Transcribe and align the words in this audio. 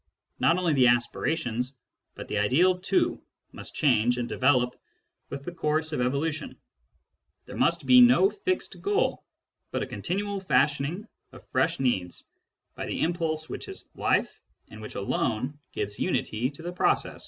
Not 0.39 0.57
only 0.57 0.73
the 0.73 0.87
aspirations, 0.87 1.77
but 2.15 2.27
the 2.27 2.39
ideal 2.39 2.79
too, 2.79 3.21
must 3.51 3.75
change 3.75 4.17
and 4.17 4.27
develop 4.27 4.75
with 5.29 5.43
the 5.43 5.51
course 5.53 5.93
of 5.93 6.01
evolution; 6.01 6.57
there 7.45 7.55
must 7.55 7.85
be 7.85 8.01
no 8.01 8.31
fixed 8.31 8.81
goal, 8.81 9.23
but 9.69 9.83
a 9.83 9.85
continual 9.85 10.39
fashioning 10.39 11.07
of 11.31 11.45
fresh 11.47 11.79
needs 11.79 12.25
by 12.73 12.87
the 12.87 13.01
impulse 13.01 13.47
which 13.47 13.67
is 13.69 13.91
life 13.93 14.41
and 14.69 14.81
which 14.81 14.95
alone 14.95 15.59
gives 15.71 15.99
unity 15.99 16.49
to 16.49 16.63
the 16.63 16.73
process. 16.73 17.19